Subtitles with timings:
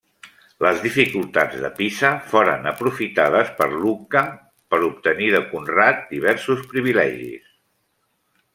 [0.65, 4.25] Les dificultats de Pisa foren aprofitades per Lucca
[4.75, 7.49] per obtenir de Conrad diversos privilegis.